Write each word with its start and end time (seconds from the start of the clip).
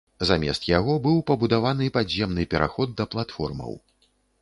Замест 0.27 0.63
яго 0.69 0.95
быў 1.03 1.19
пабудаваны 1.33 1.91
падземны 1.99 2.49
пераход 2.57 2.99
да 3.03 3.11
платформаў. 3.15 3.81